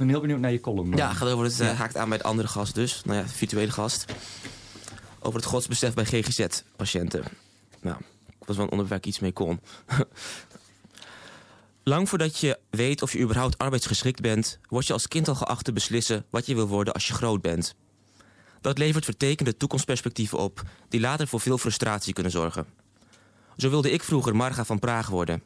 ben 0.00 0.08
heel 0.08 0.20
benieuwd 0.20 0.38
naar 0.40 0.52
je 0.52 0.60
column. 0.60 0.96
Ja, 0.96 1.12
gaat 1.12 1.28
over 1.28 1.44
het, 1.44 1.56
Ja. 1.56 1.70
eh, 1.70 1.78
haakt 1.78 1.96
aan 1.96 2.08
bij 2.08 2.18
de 2.18 2.24
andere 2.24 2.48
gast 2.48 2.74
dus. 2.74 3.02
Nou 3.04 3.18
ja, 3.18 3.28
virtuele 3.28 3.70
gast. 3.70 4.04
Over 5.18 5.38
het 5.40 5.48
godsbesef 5.48 5.94
bij 5.94 6.04
GGZ-patiënten. 6.04 7.24
Nou, 7.80 7.96
dat 8.38 8.46
was 8.46 8.56
wel 8.56 8.64
een 8.64 8.70
onderwerp 8.72 8.88
waar 8.88 8.98
ik 8.98 9.06
iets 9.06 9.18
mee 9.18 9.32
kon. 9.32 9.60
Lang 11.82 12.08
voordat 12.08 12.38
je 12.38 12.58
weet 12.70 13.02
of 13.02 13.12
je 13.12 13.18
überhaupt 13.18 13.58
arbeidsgeschikt 13.58 14.20
bent... 14.20 14.58
word 14.68 14.86
je 14.86 14.92
als 14.92 15.08
kind 15.08 15.28
al 15.28 15.34
geacht 15.34 15.64
te 15.64 15.72
beslissen 15.72 16.24
wat 16.30 16.46
je 16.46 16.54
wil 16.54 16.66
worden 16.66 16.94
als 16.94 17.06
je 17.06 17.12
groot 17.14 17.40
bent. 17.40 17.74
Dat 18.60 18.78
levert 18.78 19.04
vertekende 19.04 19.56
toekomstperspectieven 19.56 20.38
op... 20.38 20.62
die 20.88 21.00
later 21.00 21.26
voor 21.28 21.40
veel 21.40 21.58
frustratie 21.58 22.12
kunnen 22.12 22.32
zorgen. 22.32 22.66
Zo 23.56 23.70
wilde 23.70 23.90
ik 23.90 24.02
vroeger 24.02 24.36
Marga 24.36 24.64
van 24.64 24.78
Praag 24.78 25.08
worden. 25.08 25.42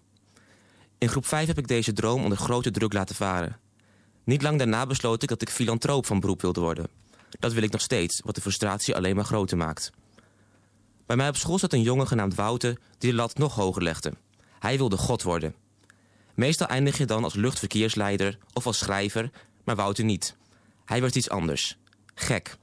In 0.99 1.09
groep 1.09 1.27
5 1.27 1.47
heb 1.47 1.59
ik 1.59 1.69
deze 1.69 1.93
droom 1.93 2.23
onder 2.23 2.39
grote 2.39 2.71
druk 2.71 2.93
laten 2.93 3.15
varen. 3.15 3.59
Niet 4.25 4.43
lang 4.43 4.59
daarna 4.59 4.87
besloot 4.87 5.23
ik 5.23 5.29
dat 5.29 5.43
ik 5.43 5.51
filantroop 5.51 6.07
van 6.07 6.21
beroep 6.21 6.41
wilde 6.41 6.61
worden. 6.61 6.89
Dat 7.31 7.53
wil 7.53 7.63
ik 7.63 7.73
nog 7.73 7.81
steeds, 7.81 8.21
wat 8.25 8.35
de 8.35 8.41
frustratie 8.41 8.97
alleen 8.97 9.17
maar 9.17 9.25
groter 9.25 9.57
maakt. 9.57 9.91
Bij 11.07 11.17
mij 11.17 11.29
op 11.29 11.37
school 11.37 11.59
zat 11.59 11.73
een 11.73 11.83
jongen 11.83 12.07
genaamd 12.07 12.35
Wouter 12.35 12.79
die 12.99 13.11
de 13.11 13.17
lat 13.17 13.39
nog 13.39 13.55
hoger 13.55 13.83
legde. 13.83 14.13
Hij 14.59 14.77
wilde 14.77 14.97
God 14.97 15.23
worden. 15.23 15.55
Meestal 16.35 16.67
eindig 16.67 16.99
je 16.99 17.05
dan 17.05 17.25
als 17.25 17.35
luchtverkeersleider 17.35 18.39
of 18.53 18.67
als 18.67 18.79
schrijver, 18.79 19.31
maar 19.65 19.77
Wouter 19.77 20.05
niet. 20.05 20.37
Hij 20.85 21.01
werd 21.01 21.17
iets 21.17 21.31
anders. 21.31 21.79
Gek. 22.15 22.57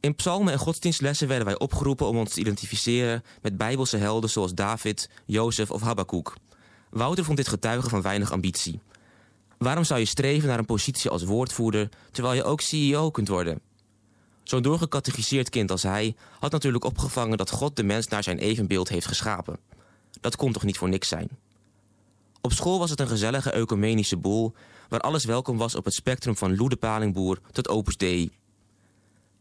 In 0.00 0.14
psalmen 0.14 0.52
en 0.52 0.58
godsdienstlessen 0.58 1.28
werden 1.28 1.46
wij 1.46 1.58
opgeroepen 1.58 2.06
om 2.06 2.16
ons 2.16 2.32
te 2.32 2.40
identificeren 2.40 3.24
met 3.42 3.56
bijbelse 3.56 3.96
helden 3.96 4.30
zoals 4.30 4.54
David, 4.54 5.10
Jozef 5.24 5.70
of 5.70 5.80
Habakkuk. 5.82 6.32
Wouter 6.90 7.24
vond 7.24 7.36
dit 7.36 7.48
getuigen 7.48 7.90
van 7.90 8.02
weinig 8.02 8.32
ambitie. 8.32 8.80
Waarom 9.58 9.84
zou 9.84 10.00
je 10.00 10.06
streven 10.06 10.48
naar 10.48 10.58
een 10.58 10.64
positie 10.64 11.10
als 11.10 11.24
woordvoerder 11.24 11.88
terwijl 12.10 12.34
je 12.34 12.44
ook 12.44 12.60
CEO 12.60 13.10
kunt 13.10 13.28
worden? 13.28 13.60
Zo'n 14.42 14.62
doorgecatechiseerd 14.62 15.48
kind 15.48 15.70
als 15.70 15.82
hij 15.82 16.14
had 16.38 16.52
natuurlijk 16.52 16.84
opgevangen 16.84 17.38
dat 17.38 17.50
God 17.50 17.76
de 17.76 17.82
mens 17.82 18.08
naar 18.08 18.22
zijn 18.22 18.38
evenbeeld 18.38 18.88
heeft 18.88 19.06
geschapen. 19.06 19.58
Dat 20.20 20.36
kon 20.36 20.52
toch 20.52 20.62
niet 20.62 20.78
voor 20.78 20.88
niks 20.88 21.08
zijn? 21.08 21.28
Op 22.40 22.52
school 22.52 22.78
was 22.78 22.90
het 22.90 23.00
een 23.00 23.08
gezellige 23.08 23.50
ecumenische 23.50 24.16
boel 24.16 24.54
waar 24.88 25.00
alles 25.00 25.24
welkom 25.24 25.56
was 25.56 25.74
op 25.74 25.84
het 25.84 25.94
spectrum 25.94 26.36
van 26.36 26.56
Loede 26.56 26.76
Palingboer 26.76 27.38
tot 27.52 27.68
Opus 27.68 27.96
Dei. 27.96 28.30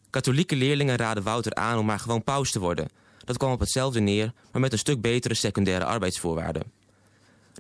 Katholieke 0.09 0.55
leerlingen 0.55 0.95
raden 0.95 1.23
Wouter 1.23 1.53
aan 1.53 1.77
om 1.77 1.86
maar 1.86 1.99
gewoon 1.99 2.23
paus 2.23 2.52
te 2.52 2.59
worden. 2.59 2.89
Dat 3.23 3.38
kwam 3.38 3.52
op 3.52 3.59
hetzelfde 3.59 3.99
neer, 3.99 4.33
maar 4.52 4.61
met 4.61 4.71
een 4.71 4.77
stuk 4.77 5.02
betere 5.02 5.33
secundaire 5.33 5.86
arbeidsvoorwaarden. 5.86 6.63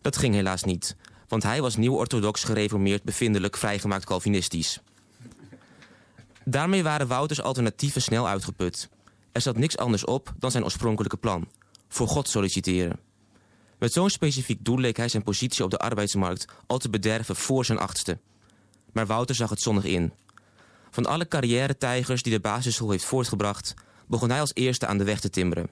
Dat 0.01 0.17
ging 0.17 0.33
helaas 0.33 0.63
niet, 0.63 0.95
want 1.27 1.43
hij 1.43 1.61
was 1.61 1.75
nieuw-orthodox 1.75 2.43
gereformeerd 2.43 3.03
bevindelijk 3.03 3.57
vrijgemaakt 3.57 4.05
Calvinistisch. 4.05 4.79
Daarmee 6.43 6.83
waren 6.83 7.07
Wouters 7.07 7.41
alternatieven 7.41 8.01
snel 8.01 8.27
uitgeput. 8.27 8.89
Er 9.31 9.41
zat 9.41 9.57
niks 9.57 9.77
anders 9.77 10.05
op 10.05 10.33
dan 10.37 10.51
zijn 10.51 10.63
oorspronkelijke 10.63 11.17
plan: 11.17 11.47
voor 11.87 12.07
God 12.07 12.29
solliciteren. 12.29 12.99
Met 13.79 13.93
zo'n 13.93 14.09
specifiek 14.09 14.65
doel 14.65 14.79
leek 14.79 14.97
hij 14.97 15.07
zijn 15.07 15.23
positie 15.23 15.63
op 15.63 15.71
de 15.71 15.77
arbeidsmarkt 15.77 16.45
al 16.67 16.77
te 16.77 16.89
bederven 16.89 17.35
voor 17.35 17.65
zijn 17.65 17.79
achtste. 17.79 18.17
Maar 18.91 19.05
Wouter 19.05 19.35
zag 19.35 19.49
het 19.49 19.61
zonnig 19.61 19.83
in. 19.83 20.13
Van 20.91 21.05
alle 21.05 21.27
carrière-tijgers 21.27 22.23
die 22.23 22.33
de 22.33 22.39
basisschool 22.39 22.91
heeft 22.91 23.05
voortgebracht, 23.05 23.73
begon 24.07 24.29
hij 24.29 24.39
als 24.39 24.51
eerste 24.53 24.85
aan 24.87 24.97
de 24.97 25.03
weg 25.03 25.19
te 25.19 25.29
timmeren. 25.29 25.69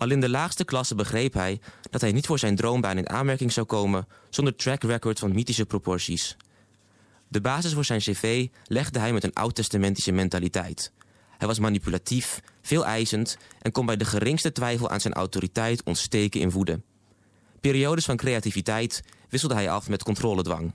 Al 0.00 0.10
in 0.10 0.20
de 0.20 0.28
laagste 0.28 0.64
klasse 0.64 0.94
begreep 0.94 1.34
hij 1.34 1.60
dat 1.90 2.00
hij 2.00 2.12
niet 2.12 2.26
voor 2.26 2.38
zijn 2.38 2.56
droombaan 2.56 2.98
in 2.98 3.08
aanmerking 3.08 3.52
zou 3.52 3.66
komen 3.66 4.06
zonder 4.30 4.56
track 4.56 4.82
record 4.82 5.18
van 5.18 5.34
mythische 5.34 5.66
proporties. 5.66 6.36
De 7.28 7.40
basis 7.40 7.72
voor 7.72 7.84
zijn 7.84 8.00
cv 8.00 8.46
legde 8.64 8.98
hij 8.98 9.12
met 9.12 9.24
een 9.24 9.34
oud-testamentische 9.34 10.12
mentaliteit. 10.12 10.92
Hij 11.38 11.46
was 11.46 11.58
manipulatief, 11.58 12.40
veel 12.62 12.84
eisend 12.84 13.36
en 13.62 13.72
kon 13.72 13.86
bij 13.86 13.96
de 13.96 14.04
geringste 14.04 14.52
twijfel 14.52 14.90
aan 14.90 15.00
zijn 15.00 15.14
autoriteit 15.14 15.82
ontsteken 15.82 16.40
in 16.40 16.50
woede. 16.50 16.80
Periodes 17.60 18.04
van 18.04 18.16
creativiteit 18.16 19.02
wisselde 19.28 19.54
hij 19.54 19.70
af 19.70 19.88
met 19.88 20.02
controledwang. 20.02 20.74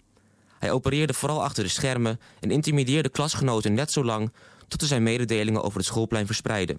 Hij 0.60 0.72
opereerde 0.72 1.14
vooral 1.14 1.44
achter 1.44 1.64
de 1.64 1.70
schermen 1.70 2.20
en 2.40 2.52
intimideerde 2.52 3.10
klasgenoten 3.10 3.74
net 3.74 3.92
zo 3.92 4.04
lang 4.04 4.32
tot 4.68 4.80
hij 4.80 4.90
zijn 4.90 5.04
mededelingen 5.04 5.64
over 5.64 5.78
het 5.78 5.88
schoolplein 5.88 6.26
verspreidde. 6.26 6.78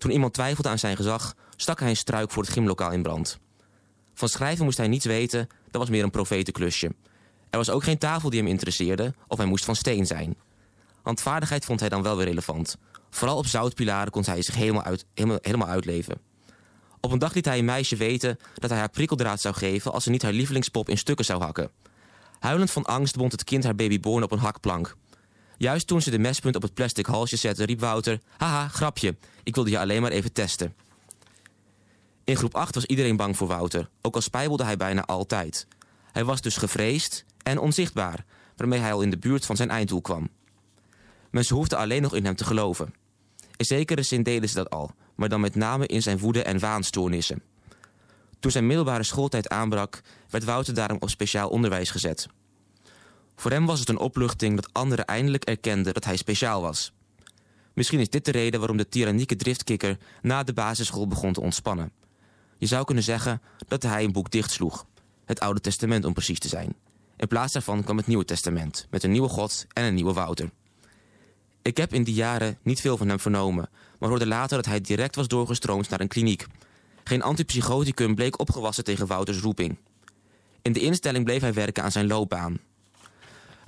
Toen 0.00 0.10
iemand 0.10 0.34
twijfelde 0.34 0.68
aan 0.68 0.78
zijn 0.78 0.96
gezag, 0.96 1.34
stak 1.56 1.80
hij 1.80 1.88
een 1.88 1.96
struik 1.96 2.30
voor 2.30 2.42
het 2.42 2.52
gymlokaal 2.52 2.92
in 2.92 3.02
brand. 3.02 3.38
Van 4.14 4.28
schrijven 4.28 4.64
moest 4.64 4.76
hij 4.76 4.88
niets 4.88 5.04
weten, 5.04 5.48
dat 5.70 5.80
was 5.80 5.90
meer 5.90 6.02
een 6.02 6.10
profetenklusje. 6.10 6.86
Er 7.50 7.58
was 7.58 7.70
ook 7.70 7.82
geen 7.82 7.98
tafel 7.98 8.30
die 8.30 8.40
hem 8.40 8.48
interesseerde, 8.48 9.14
of 9.26 9.38
hij 9.38 9.46
moest 9.46 9.64
van 9.64 9.76
steen 9.76 10.06
zijn. 10.06 10.36
Handvaardigheid 11.02 11.64
vond 11.64 11.80
hij 11.80 11.88
dan 11.88 12.02
wel 12.02 12.16
weer 12.16 12.26
relevant. 12.26 12.76
Vooral 13.10 13.36
op 13.36 13.46
zoutpilaren 13.46 14.12
kon 14.12 14.24
hij 14.24 14.42
zich 14.42 14.54
helemaal, 14.54 14.82
uit, 14.82 15.06
helemaal, 15.14 15.38
helemaal 15.40 15.68
uitleven. 15.68 16.20
Op 17.00 17.12
een 17.12 17.18
dag 17.18 17.34
liet 17.34 17.44
hij 17.44 17.58
een 17.58 17.64
meisje 17.64 17.96
weten 17.96 18.38
dat 18.54 18.70
hij 18.70 18.78
haar 18.78 18.90
prikkeldraad 18.90 19.40
zou 19.40 19.54
geven 19.54 19.92
als 19.92 20.04
ze 20.04 20.10
niet 20.10 20.22
haar 20.22 20.32
lievelingspop 20.32 20.88
in 20.88 20.98
stukken 20.98 21.24
zou 21.24 21.42
hakken. 21.42 21.70
Huilend 22.38 22.70
van 22.70 22.84
angst 22.84 23.16
bond 23.16 23.32
het 23.32 23.44
kind 23.44 23.64
haar 23.64 23.74
babyborn 23.74 24.22
op 24.22 24.32
een 24.32 24.38
hakplank. 24.38 24.96
Juist 25.60 25.86
toen 25.86 26.02
ze 26.02 26.10
de 26.10 26.18
mespunt 26.18 26.56
op 26.56 26.62
het 26.62 26.74
plastic 26.74 27.06
halsje 27.06 27.36
zette, 27.36 27.64
riep 27.64 27.80
Wouter: 27.80 28.20
Haha, 28.36 28.68
grapje, 28.68 29.16
ik 29.42 29.54
wilde 29.54 29.70
je 29.70 29.78
alleen 29.78 30.02
maar 30.02 30.10
even 30.10 30.32
testen. 30.32 30.74
In 32.24 32.36
groep 32.36 32.54
8 32.54 32.74
was 32.74 32.84
iedereen 32.84 33.16
bang 33.16 33.36
voor 33.36 33.46
Wouter, 33.46 33.88
ook 34.00 34.14
al 34.14 34.20
spijbelde 34.20 34.64
hij 34.64 34.76
bijna 34.76 35.04
altijd. 35.04 35.66
Hij 36.12 36.24
was 36.24 36.40
dus 36.40 36.56
gevreesd 36.56 37.24
en 37.42 37.58
onzichtbaar, 37.58 38.24
waarmee 38.56 38.78
hij 38.78 38.92
al 38.92 39.02
in 39.02 39.10
de 39.10 39.18
buurt 39.18 39.46
van 39.46 39.56
zijn 39.56 39.70
einddoel 39.70 40.00
kwam. 40.00 40.28
Mensen 41.30 41.56
hoefden 41.56 41.78
alleen 41.78 42.02
nog 42.02 42.14
in 42.14 42.24
hem 42.24 42.36
te 42.36 42.44
geloven. 42.44 42.94
In 43.56 43.64
zekere 43.64 44.02
zin 44.02 44.22
deden 44.22 44.48
ze 44.48 44.54
dat 44.54 44.70
al, 44.70 44.90
maar 45.14 45.28
dan 45.28 45.40
met 45.40 45.54
name 45.54 45.86
in 45.86 46.02
zijn 46.02 46.18
woede- 46.18 46.42
en 46.42 46.58
waanstoornissen. 46.58 47.42
Toen 48.38 48.50
zijn 48.50 48.66
middelbare 48.66 49.02
schooltijd 49.02 49.48
aanbrak, 49.48 50.00
werd 50.28 50.44
Wouter 50.44 50.74
daarom 50.74 50.96
op 51.00 51.10
speciaal 51.10 51.48
onderwijs 51.48 51.90
gezet. 51.90 52.28
Voor 53.40 53.50
hem 53.50 53.66
was 53.66 53.80
het 53.80 53.88
een 53.88 53.98
opluchting 53.98 54.56
dat 54.56 54.72
anderen 54.72 55.04
eindelijk 55.04 55.44
erkenden 55.44 55.94
dat 55.94 56.04
hij 56.04 56.16
speciaal 56.16 56.60
was. 56.60 56.92
Misschien 57.72 58.00
is 58.00 58.10
dit 58.10 58.24
de 58.24 58.30
reden 58.30 58.58
waarom 58.60 58.76
de 58.76 58.88
tyrannieke 58.88 59.36
driftkikker 59.36 59.98
na 60.22 60.42
de 60.42 60.52
basisschool 60.52 61.06
begon 61.06 61.32
te 61.32 61.40
ontspannen. 61.40 61.92
Je 62.58 62.66
zou 62.66 62.84
kunnen 62.84 63.04
zeggen 63.04 63.42
dat 63.68 63.82
hij 63.82 64.04
een 64.04 64.12
boek 64.12 64.30
dichtsloeg. 64.30 64.86
Het 65.24 65.40
Oude 65.40 65.60
Testament 65.60 66.04
om 66.04 66.12
precies 66.12 66.38
te 66.38 66.48
zijn. 66.48 66.74
In 67.16 67.28
plaats 67.28 67.52
daarvan 67.52 67.84
kwam 67.84 67.96
het 67.96 68.06
Nieuwe 68.06 68.24
Testament, 68.24 68.86
met 68.90 69.02
een 69.02 69.10
nieuwe 69.10 69.28
God 69.28 69.66
en 69.72 69.84
een 69.84 69.94
nieuwe 69.94 70.12
Wouter. 70.12 70.50
Ik 71.62 71.76
heb 71.76 71.92
in 71.92 72.04
die 72.04 72.14
jaren 72.14 72.58
niet 72.62 72.80
veel 72.80 72.96
van 72.96 73.08
hem 73.08 73.20
vernomen, 73.20 73.68
maar 73.98 74.08
hoorde 74.08 74.26
later 74.26 74.56
dat 74.56 74.66
hij 74.66 74.80
direct 74.80 75.16
was 75.16 75.28
doorgestroomd 75.28 75.88
naar 75.88 76.00
een 76.00 76.08
kliniek. 76.08 76.46
Geen 77.04 77.22
antipsychoticum 77.22 78.14
bleek 78.14 78.40
opgewassen 78.40 78.84
tegen 78.84 79.06
Wouters 79.06 79.40
roeping. 79.40 79.78
In 80.62 80.72
de 80.72 80.80
instelling 80.80 81.24
bleef 81.24 81.40
hij 81.40 81.52
werken 81.52 81.82
aan 81.82 81.92
zijn 81.92 82.06
loopbaan. 82.06 82.58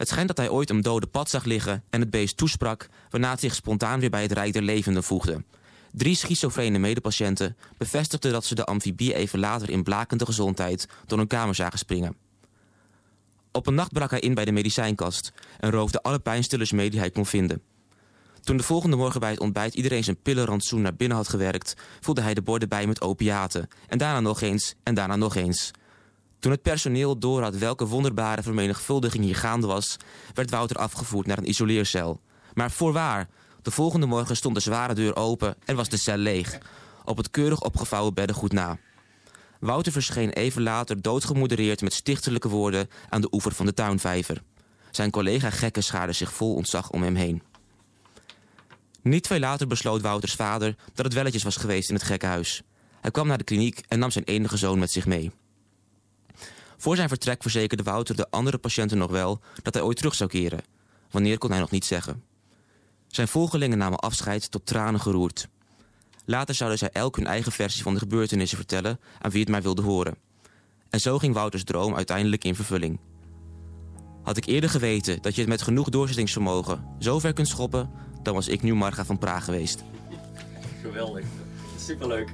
Het 0.02 0.10
schijnt 0.10 0.28
dat 0.28 0.36
hij 0.36 0.48
ooit 0.48 0.70
een 0.70 0.80
dode 0.80 1.06
pad 1.06 1.30
zag 1.30 1.44
liggen 1.44 1.84
en 1.90 2.00
het 2.00 2.10
beest 2.10 2.36
toesprak, 2.36 2.88
waarna 3.10 3.30
het 3.30 3.40
zich 3.40 3.54
spontaan 3.54 4.00
weer 4.00 4.10
bij 4.10 4.22
het 4.22 4.32
rijk 4.32 4.52
der 4.52 4.62
levenden 4.62 5.02
voegde. 5.02 5.44
Drie 5.92 6.14
schizofrene 6.14 6.78
medepatiënten 6.78 7.56
bevestigden 7.78 8.32
dat 8.32 8.44
ze 8.44 8.54
de 8.54 8.64
amfibie 8.64 9.14
even 9.14 9.38
later 9.38 9.70
in 9.70 9.82
blakende 9.82 10.24
gezondheid 10.24 10.88
door 11.06 11.18
een 11.18 11.26
kamer 11.26 11.54
zagen 11.54 11.78
springen. 11.78 12.16
Op 13.52 13.66
een 13.66 13.74
nacht 13.74 13.92
brak 13.92 14.10
hij 14.10 14.20
in 14.20 14.34
bij 14.34 14.44
de 14.44 14.52
medicijnkast 14.52 15.32
en 15.58 15.70
roofde 15.70 16.02
alle 16.02 16.18
pijnstillers 16.18 16.72
mee 16.72 16.90
die 16.90 17.00
hij 17.00 17.10
kon 17.10 17.26
vinden. 17.26 17.62
Toen 18.40 18.56
de 18.56 18.62
volgende 18.62 18.96
morgen 18.96 19.20
bij 19.20 19.30
het 19.30 19.40
ontbijt 19.40 19.74
iedereen 19.74 20.04
zijn 20.04 20.22
pillenrantsoen 20.22 20.82
naar 20.82 20.94
binnen 20.94 21.16
had 21.16 21.28
gewerkt, 21.28 21.74
voelde 22.00 22.20
hij 22.20 22.34
de 22.34 22.42
borden 22.42 22.68
bij 22.68 22.86
met 22.86 23.00
opiaten. 23.00 23.68
En 23.88 23.98
daarna 23.98 24.20
nog 24.20 24.40
eens 24.40 24.74
en 24.82 24.94
daarna 24.94 25.16
nog 25.16 25.36
eens. 25.36 25.70
Toen 26.42 26.52
het 26.52 26.62
personeel 26.62 27.18
doorhad 27.18 27.58
welke 27.58 27.86
wonderbare 27.86 28.42
vermenigvuldiging 28.42 29.24
hier 29.24 29.36
gaande 29.36 29.66
was, 29.66 29.96
werd 30.34 30.50
Wouter 30.50 30.76
afgevoerd 30.76 31.26
naar 31.26 31.38
een 31.38 31.48
isoleercel. 31.48 32.20
Maar 32.54 32.70
voorwaar, 32.70 33.28
de 33.62 33.70
volgende 33.70 34.06
morgen 34.06 34.36
stond 34.36 34.54
de 34.54 34.60
zware 34.60 34.94
deur 34.94 35.16
open 35.16 35.56
en 35.64 35.76
was 35.76 35.88
de 35.88 35.96
cel 35.96 36.16
leeg. 36.16 36.58
Op 37.04 37.16
het 37.16 37.30
keurig 37.30 37.60
opgevouwen 37.60 38.14
beddengoed 38.14 38.52
na. 38.52 38.78
Wouter 39.60 39.92
verscheen 39.92 40.30
even 40.30 40.62
later 40.62 41.02
doodgemodereerd 41.02 41.80
met 41.80 41.92
stichtelijke 41.92 42.48
woorden 42.48 42.88
aan 43.08 43.20
de 43.20 43.28
oever 43.32 43.52
van 43.52 43.66
de 43.66 43.74
tuinvijver. 43.74 44.42
Zijn 44.90 45.10
collega 45.10 45.50
gekken 45.50 45.82
schaarden 45.82 46.14
zich 46.14 46.32
vol 46.32 46.54
ontzag 46.54 46.90
om 46.90 47.02
hem 47.02 47.14
heen. 47.14 47.42
Niet 49.02 49.26
veel 49.26 49.38
later 49.38 49.66
besloot 49.66 50.00
Wouters 50.00 50.34
vader 50.34 50.76
dat 50.94 51.04
het 51.04 51.14
welletjes 51.14 51.42
was 51.42 51.56
geweest 51.56 51.88
in 51.88 51.94
het 51.94 52.04
gekkenhuis. 52.04 52.62
Hij 53.00 53.10
kwam 53.10 53.26
naar 53.26 53.38
de 53.38 53.44
kliniek 53.44 53.82
en 53.88 53.98
nam 53.98 54.10
zijn 54.10 54.24
enige 54.24 54.56
zoon 54.56 54.78
met 54.78 54.90
zich 54.90 55.06
mee. 55.06 55.32
Voor 56.82 56.96
zijn 56.96 57.08
vertrek 57.08 57.42
verzekerde 57.42 57.82
Wouter 57.82 58.16
de 58.16 58.30
andere 58.30 58.58
patiënten 58.58 58.98
nog 58.98 59.10
wel 59.10 59.40
dat 59.62 59.74
hij 59.74 59.82
ooit 59.82 59.96
terug 59.96 60.14
zou 60.14 60.30
keren. 60.30 60.60
Wanneer 61.10 61.38
kon 61.38 61.50
hij 61.50 61.60
nog 61.60 61.70
niet 61.70 61.84
zeggen. 61.84 62.22
Zijn 63.06 63.28
volgelingen 63.28 63.78
namen 63.78 63.98
afscheid 63.98 64.50
tot 64.50 64.66
tranen 64.66 65.00
geroerd. 65.00 65.48
Later 66.24 66.54
zouden 66.54 66.78
zij 66.78 66.90
elk 66.92 67.16
hun 67.16 67.26
eigen 67.26 67.52
versie 67.52 67.82
van 67.82 67.92
de 67.92 67.98
gebeurtenissen 67.98 68.58
vertellen 68.58 69.00
aan 69.20 69.30
wie 69.30 69.40
het 69.40 69.48
maar 69.48 69.62
wilde 69.62 69.82
horen. 69.82 70.14
En 70.90 71.00
zo 71.00 71.18
ging 71.18 71.34
Wouters 71.34 71.64
droom 71.64 71.94
uiteindelijk 71.94 72.44
in 72.44 72.54
vervulling. 72.54 73.00
Had 74.22 74.36
ik 74.36 74.46
eerder 74.46 74.70
geweten 74.70 75.22
dat 75.22 75.34
je 75.34 75.40
het 75.40 75.50
met 75.50 75.62
genoeg 75.62 75.88
doorzettingsvermogen 75.88 76.84
zo 76.98 77.18
ver 77.18 77.32
kunt 77.32 77.48
schoppen, 77.48 77.90
dan 78.22 78.34
was 78.34 78.48
ik 78.48 78.62
nu 78.62 78.74
Marga 78.74 79.04
van 79.04 79.18
Praag 79.18 79.44
geweest. 79.44 79.84
Geweldig. 80.82 81.24
Superleuk. 81.78 82.32